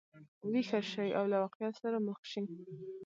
ویښه 0.51 0.79
شي 0.91 1.07
او 1.17 1.25
له 1.31 1.37
واقعیت 1.43 1.75
سره 1.83 1.97
مخ 2.07 2.19
شي. 2.31 2.41